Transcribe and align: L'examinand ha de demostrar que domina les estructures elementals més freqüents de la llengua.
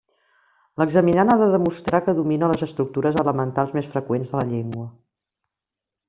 L'examinand 0.81 1.33
ha 1.33 1.35
de 1.41 1.49
demostrar 1.55 1.99
que 2.07 2.15
domina 2.19 2.49
les 2.51 2.63
estructures 2.67 3.19
elementals 3.25 3.75
més 3.79 3.91
freqüents 3.91 4.33
de 4.33 4.39
la 4.41 4.47
llengua. 4.55 4.87